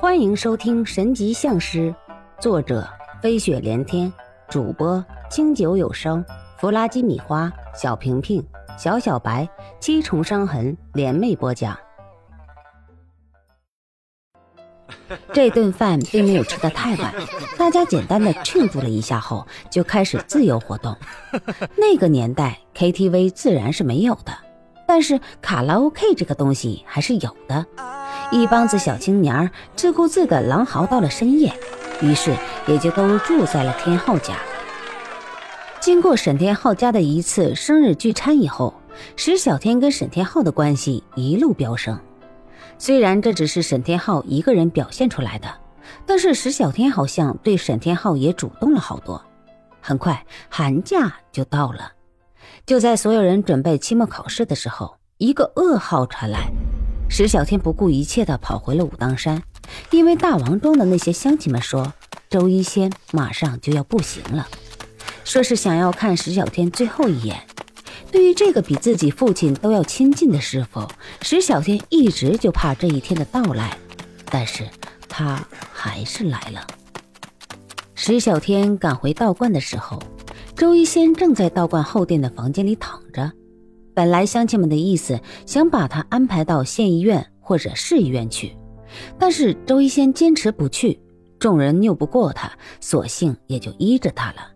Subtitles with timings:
[0.00, 1.90] 欢迎收听《神级相师》，
[2.40, 2.88] 作者
[3.20, 4.12] 飞雪连天，
[4.48, 6.24] 主播清酒有声，
[6.56, 8.40] 弗拉基米花，小平平，
[8.78, 9.48] 小小白，
[9.80, 11.76] 七重伤痕联袂播讲。
[15.32, 17.12] 这顿饭并没有吃得太晚，
[17.58, 20.96] 大家简单的庆祝了一下后，就开始自由活动。
[21.76, 24.32] 那个年代，KTV 自然是没有的，
[24.86, 27.66] 但是卡拉 OK 这个东西还是有的。
[28.30, 31.52] 一帮子小青年自顾自的狼嚎到了深夜，
[32.02, 32.34] 于是
[32.66, 34.36] 也就都住在了天浩家。
[35.80, 38.74] 经过沈天浩家的一次生日聚餐以后，
[39.16, 41.98] 石小天跟沈天浩的关系一路飙升。
[42.76, 45.48] 虽然这只是沈天浩一个人表现出来的，
[46.04, 49.24] 但是石小天好像对沈天浩也主动了好多。
[49.80, 51.92] 很快寒假就到了，
[52.66, 56.50] 就在所有人准备期末考试的时候，一个噩耗传来。
[57.08, 59.42] 石小天不顾一切地跑回了武当山，
[59.90, 61.92] 因为大王庄的那些乡亲们说，
[62.30, 64.46] 周一仙马上就要步行了，
[65.24, 67.42] 说是想要看石小天最后一眼。
[68.12, 70.86] 对于这个比自己父亲都要亲近的师傅，
[71.22, 73.76] 石小天一直就怕这一天的到来，
[74.26, 74.68] 但是
[75.08, 76.66] 他还是来了。
[77.94, 80.00] 石小天赶回道观的时候，
[80.54, 83.32] 周一仙正在道观后殿的房间里躺着。
[83.98, 88.56] 本来乡亲们的意思想把他安排到县医院或者市医院去，
[89.18, 91.02] 但是周一仙坚持不去，
[91.40, 92.48] 众人拗不过他，
[92.80, 94.52] 索性也就依着他了。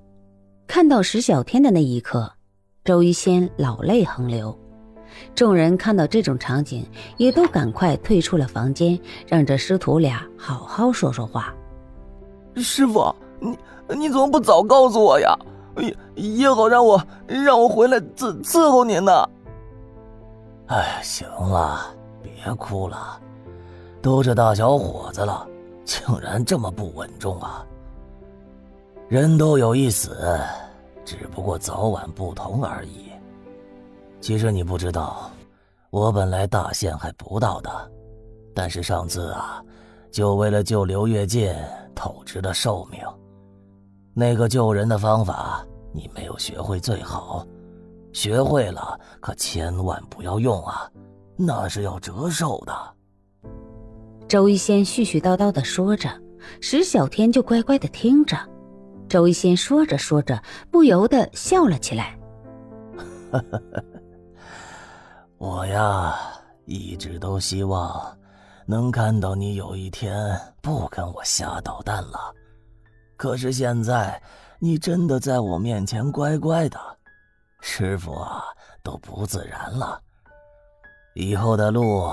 [0.68, 2.32] 看到石小天的那一刻，
[2.84, 4.56] 周一仙老泪横流。
[5.34, 8.96] 众人看到这种场景，也都赶快退出了房间，
[9.26, 11.52] 让这师徒俩好好说说话。
[12.54, 13.58] 师傅，你
[13.96, 15.36] 你怎么不早告诉我呀？
[15.76, 19.28] 也也好让我让我回来伺伺候您呢。
[20.66, 23.20] 哎，行了，别哭了，
[24.00, 25.46] 都这大小伙子了，
[25.84, 27.64] 竟然这么不稳重啊！
[29.08, 30.40] 人都有一死，
[31.04, 33.10] 只不过早晚不同而已。
[34.20, 35.30] 其实你不知道，
[35.90, 37.70] 我本来大限还不到的，
[38.54, 39.62] 但是上次啊，
[40.10, 41.54] 就为了救刘月进，
[41.94, 43.00] 透支了寿命。
[44.14, 47.46] 那个救人的方法，你没有学会最好。
[48.12, 50.90] 学会了，可千万不要用啊，
[51.36, 52.94] 那是要折寿的。
[54.28, 56.10] 周一仙絮絮叨叨的说着，
[56.60, 58.36] 石小天就乖乖的听着。
[59.08, 60.40] 周一仙说着说着，
[60.70, 62.18] 不由得笑了起来。
[65.38, 66.14] 我呀，
[66.66, 68.14] 一直都希望
[68.66, 72.34] 能看到你有一天不跟我瞎捣蛋了。
[73.22, 74.20] 可是现在，
[74.58, 76.76] 你真的在我面前乖乖的，
[77.60, 78.42] 师傅啊
[78.82, 80.02] 都不自然了。
[81.14, 82.10] 以后的路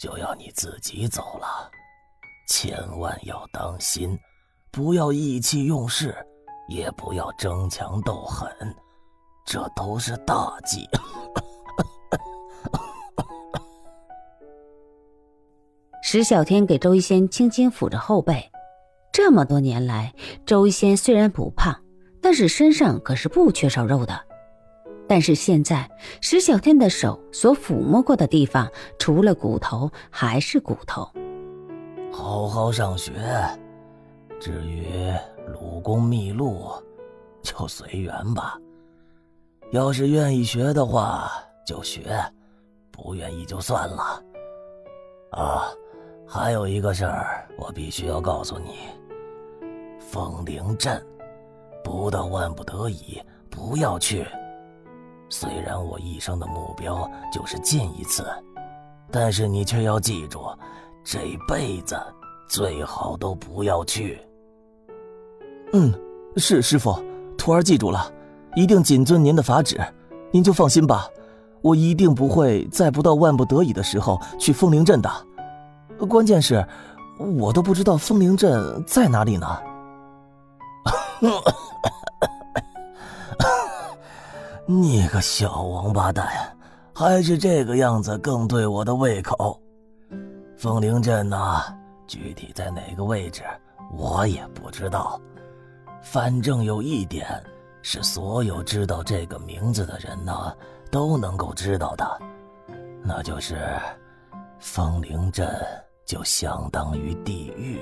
[0.00, 1.70] 就要你自己走了，
[2.48, 4.18] 千万要当心，
[4.70, 6.16] 不要意气用事，
[6.70, 8.50] 也不要争强斗狠，
[9.44, 10.88] 这都是大忌。
[16.02, 18.50] 石小天给周一仙轻轻抚着后背。
[19.20, 20.14] 这么多年来，
[20.46, 21.76] 周仙虽然不胖，
[22.22, 24.16] 但是身上可是不缺少肉的。
[25.08, 25.90] 但是现在，
[26.20, 31.10] 石小天的手所抚摸过的地方，除了骨头还是骨头。
[32.12, 33.12] 好好上学，
[34.38, 34.86] 至于
[35.48, 36.70] 鲁公秘录，
[37.42, 38.56] 就随缘吧。
[39.72, 41.28] 要是愿意学的话，
[41.66, 42.02] 就学；
[42.92, 44.22] 不愿意就算了。
[45.32, 45.66] 啊，
[46.24, 48.96] 还有一个事儿，我必须要告诉你。
[50.10, 51.04] 风铃镇，
[51.84, 53.20] 不到万不得已，
[53.50, 54.26] 不要去。
[55.28, 58.24] 虽然我一生的目标就是进一次，
[59.10, 60.40] 但是你却要记住，
[61.04, 61.94] 这辈子
[62.48, 64.18] 最好都不要去。
[65.74, 65.92] 嗯，
[66.36, 66.98] 是师傅，
[67.36, 68.10] 徒儿记住了，
[68.56, 69.78] 一定谨遵您的法旨。
[70.30, 71.06] 您就放心吧，
[71.60, 75.10] 我一定不会在不到万不得已的时候去风铃镇的。
[76.08, 76.66] 关键是，
[77.36, 79.67] 我都不知道风铃镇在哪里呢。
[84.66, 86.28] 你个小王八蛋，
[86.94, 89.60] 还是这个样子更对我的胃口。
[90.56, 91.60] 风铃镇呢，
[92.06, 93.42] 具体在哪个位置，
[93.92, 95.18] 我也不知道。
[96.02, 97.26] 反正有一点
[97.82, 100.54] 是，所有知道这个名字的人呢，
[100.90, 102.20] 都能够知道的，
[103.02, 103.56] 那就是
[104.58, 105.48] 风铃镇
[106.04, 107.80] 就相当于地狱。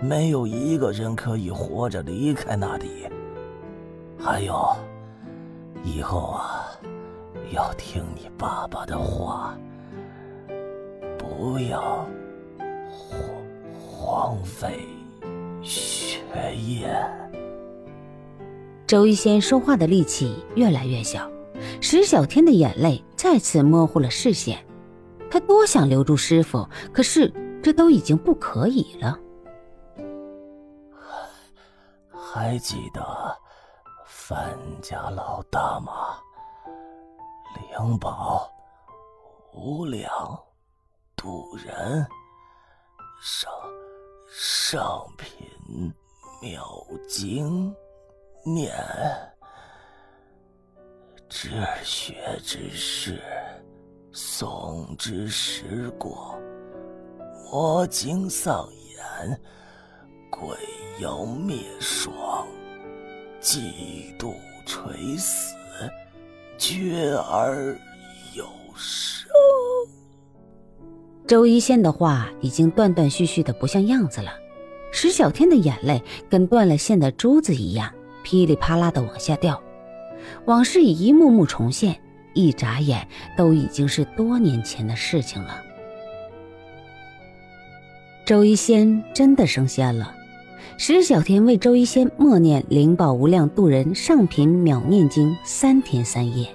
[0.00, 3.06] 没有一个人可以活着离开那里。
[4.18, 4.74] 还有，
[5.82, 6.66] 以后啊，
[7.52, 9.56] 要听你爸爸的话，
[11.18, 12.06] 不要
[12.88, 13.18] 荒
[13.76, 14.86] 荒废
[15.62, 16.20] 学
[16.56, 16.88] 业。
[18.86, 21.30] 周一仙说话的力气越来越小，
[21.80, 24.58] 石小天的眼泪再次模糊了视线。
[25.30, 27.32] 他多想留住师傅，可是
[27.62, 29.18] 这都已经不可以了。
[32.34, 33.00] 还记得
[34.04, 36.18] 范家老大吗？
[37.54, 38.50] 灵宝、
[39.52, 40.10] 无量、
[41.14, 42.04] 渡人、
[43.22, 43.48] 上
[44.28, 45.94] 上品
[46.42, 46.66] 妙
[47.08, 47.72] 经。
[48.44, 48.74] 念
[51.28, 53.22] 治学之事，
[54.12, 56.36] 诵之时过，
[57.44, 59.40] 魔经丧言，
[60.32, 60.58] 鬼
[61.00, 62.46] 妖灭双，
[63.40, 64.32] 嫉妒
[64.64, 65.56] 垂死，
[66.56, 67.76] 绝而
[68.32, 68.44] 有
[68.76, 69.28] 生。
[71.26, 74.30] 周一仙的话已经断断续续的不像样子了，
[74.92, 76.00] 石小天的眼泪
[76.30, 77.92] 跟断了线的珠子一样。
[78.22, 79.60] 噼里啪啦的往下掉，
[80.46, 82.00] 往事已一幕幕重现，
[82.34, 83.06] 一眨眼
[83.36, 85.60] 都已经是多年前的事情了。
[88.24, 90.13] 周一仙真的升仙了，
[90.76, 96.48] 石小天为周一仙默念灵宝无量度人上品秒念经三天三夜。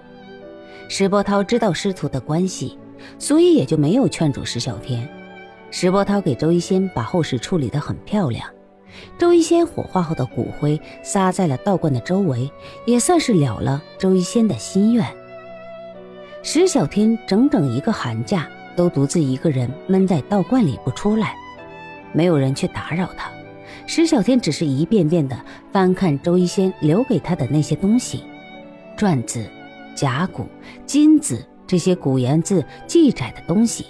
[0.90, 2.78] 石波涛知道师徒的关系，
[3.18, 5.08] 所以也就没有劝阻石小天。
[5.72, 8.46] 石波涛给周一仙把后事处理得很漂亮。
[9.18, 12.52] 周一仙火化后的骨灰撒在了道观的周围，
[12.86, 15.06] 也算是了了周一仙的心愿。
[16.44, 21.36] 石小天整整一个寒假都独自一个人闷在道观里不出来，
[22.12, 23.30] 没有人去打扰他。
[23.90, 25.36] 石小天只是一遍遍地
[25.72, 28.24] 翻看周一仙留给他的那些东西，
[28.96, 29.44] 篆字、
[29.96, 30.46] 甲骨、
[30.86, 33.88] 金字这些古言字记载的东西。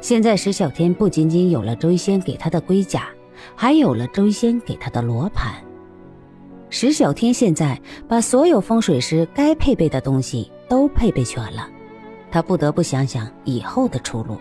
[0.00, 3.08] 现在石小天不仅仅有了周一仙给他的龟甲。
[3.54, 5.62] 还有了周一仙给他的罗盘，
[6.68, 11.68] 石小天现在把所有风水师该配备的东西都配备全了，
[12.32, 14.38] 他不得不想想以后的出路。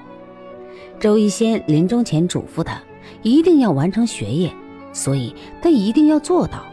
[1.00, 2.82] 周一仙临终前嘱咐他，
[3.22, 4.52] 一定要完成学业，
[4.94, 6.64] 所以他一定要做到。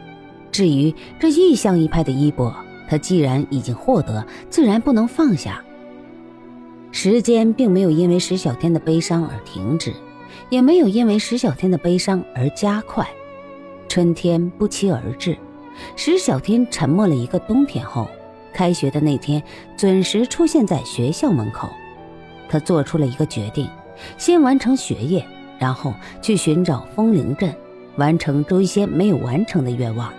[0.52, 2.54] 至于这异象一派的衣钵，
[2.88, 5.60] 他既然已经获得，自然不能放下。
[6.92, 9.92] 时间并没有因为石小天的悲伤而停止。
[10.48, 13.06] 也没有因为石小天的悲伤而加快。
[13.88, 15.36] 春天不期而至，
[15.96, 18.08] 石小天沉默了一个冬天后，
[18.52, 19.42] 开学的那天
[19.76, 21.68] 准时出现在学校门口。
[22.48, 23.68] 他做出了一个决定：
[24.18, 25.24] 先完成学业，
[25.58, 27.54] 然后去寻找风铃镇，
[28.00, 30.10] 完成周一仙没有完成的愿望。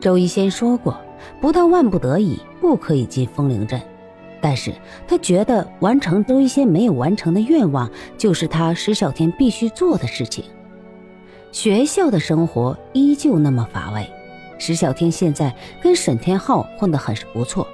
[0.00, 0.96] 周一仙说过，
[1.40, 3.82] 不到万不得已，不可以进风铃镇。
[4.40, 4.72] 但是
[5.08, 10.44] 他觉得完成周一仙没有完成的愿望，就是他石小天必须做的事情。
[11.50, 14.08] 学校的生活依旧那么乏味，
[14.56, 15.52] 石小天现在
[15.82, 17.66] 跟沈天浩混得很是不错，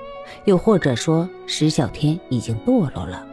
[0.46, 3.26] 又或者说石小天已经堕落了，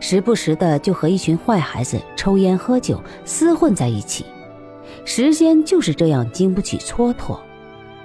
[0.00, 4.24] 时不时的就和一群坏孩子抽烟喝酒厮混在一起，
[5.10, 7.38] 时间就是这样经不起蹉跎。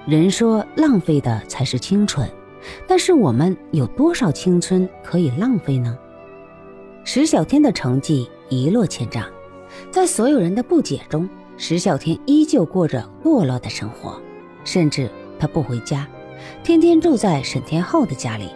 [0.05, 2.25] 人说浪费的才是青春。
[2.87, 5.97] 但是我们有多少青春可以浪费呢？
[7.03, 9.25] 石小天的成绩一落千丈，
[9.91, 11.27] 在所有人的不解中，
[11.57, 14.17] 石小天依旧过着堕落的生活，
[14.63, 16.07] 甚至他不回家，
[16.63, 18.47] 天天住在沈天浩的家里。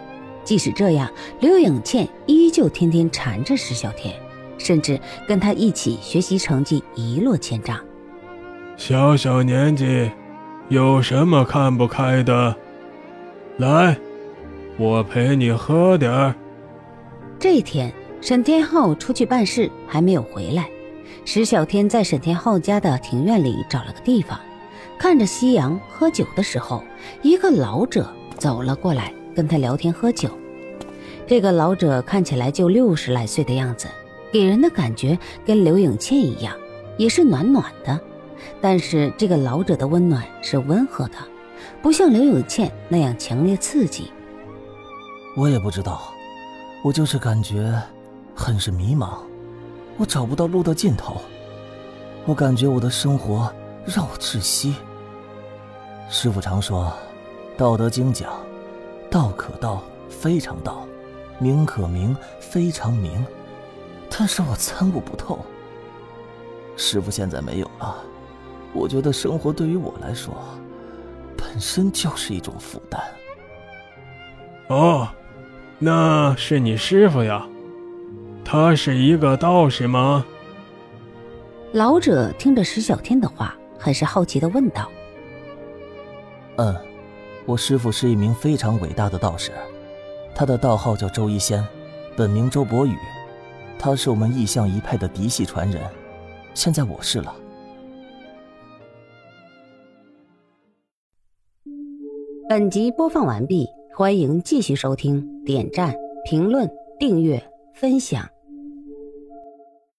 [0.42, 4.18] 即使这样，刘颖倩依旧天天缠着石小天，
[4.56, 7.78] 甚至跟他一起学习，成绩一落千丈。
[8.78, 10.08] 小小年纪，
[10.68, 12.54] 有什么看不开的？
[13.56, 13.98] 来，
[14.78, 16.32] 我陪你喝点儿。
[17.40, 20.68] 这天，沈天浩出去办事，还没有回来。
[21.24, 24.38] 石小天在沈天浩家的庭院里找了个地方，
[24.96, 26.84] 看着夕阳喝酒的时候，
[27.20, 30.30] 一个老者走了过来，跟他聊天喝酒。
[31.26, 33.88] 这个老者看起来就六十来岁的样子，
[34.32, 36.54] 给人的感觉跟刘颖倩一样，
[36.96, 38.00] 也是暖暖的。
[38.60, 41.14] 但是这个老者的温暖是温和的。
[41.82, 44.12] 不像刘永倩那样强烈刺激。
[45.36, 46.12] 我也不知道，
[46.82, 47.80] 我就是感觉
[48.34, 49.18] 很是迷茫，
[49.96, 51.20] 我找不到路的尽头，
[52.24, 53.52] 我感觉我的生活
[53.84, 54.74] 让我窒息。
[56.10, 56.92] 师傅常说，
[57.58, 58.32] 《道德经》讲
[59.10, 60.86] ：“道可道，非常道；
[61.38, 63.24] 名可名，非常名。”
[64.10, 65.38] 但是我参悟不透。
[66.76, 67.96] 师傅现在没有了，
[68.72, 70.34] 我觉得生活对于我来说。
[71.40, 73.00] 本身就是一种负担。
[74.66, 75.08] 哦，
[75.78, 77.46] 那是你师傅呀？
[78.44, 80.26] 他是一个道士吗？
[81.72, 84.90] 老者听着石小天的话，很是好奇的问道
[86.56, 86.74] ：“嗯，
[87.46, 89.52] 我师傅是一名非常伟大的道士，
[90.34, 91.66] 他的道号叫周一仙，
[92.16, 92.96] 本名周伯宇，
[93.78, 95.82] 他是我们异象一派的嫡系传人，
[96.52, 97.34] 现在我是了。”
[102.48, 106.66] 本集播放完毕，欢迎继续收听，点赞、评论、
[106.98, 107.42] 订阅、
[107.74, 108.26] 分享。